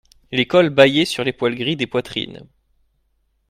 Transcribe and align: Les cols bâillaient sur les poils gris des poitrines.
Les 0.31 0.47
cols 0.47 0.71
bâillaient 0.71 1.05
sur 1.05 1.23
les 1.23 1.31
poils 1.31 1.53
gris 1.53 1.75
des 1.75 1.85
poitrines. 1.85 2.47